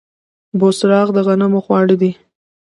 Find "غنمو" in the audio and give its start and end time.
1.27-1.59